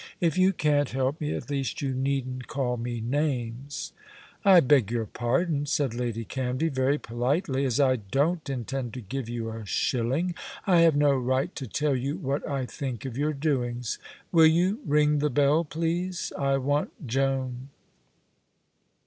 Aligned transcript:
If 0.19 0.35
you 0.35 0.51
can't 0.51 0.89
help 0.89 1.21
me, 1.21 1.31
at 1.35 1.51
least 1.51 1.79
you 1.83 1.93
needn't 1.93 2.47
call 2.47 2.75
me 2.75 3.01
names." 3.01 3.93
"I 4.43 4.59
beg 4.59 4.89
your 4.89 5.05
pardon," 5.05 5.67
said 5.67 5.93
Lady 5.93 6.25
Canvey, 6.25 6.69
very 6.69 6.97
politely. 6.97 7.65
"As 7.65 7.79
I 7.79 7.97
don't 7.97 8.49
intend 8.49 8.95
to 8.95 9.01
give 9.01 9.29
you 9.29 9.51
a 9.51 9.63
shilling, 9.63 10.33
I 10.65 10.79
have 10.79 10.95
no 10.95 11.13
right 11.13 11.53
to 11.53 11.67
tell 11.67 11.95
you 11.95 12.17
what 12.17 12.41
I 12.49 12.65
think 12.65 13.05
of 13.05 13.15
your 13.15 13.33
doings. 13.33 13.99
Will 14.31 14.47
you 14.47 14.79
ring 14.87 15.19
the 15.19 15.29
bell, 15.29 15.63
please? 15.63 16.33
I 16.35 16.57
want 16.57 17.05
Joan." 17.05 17.69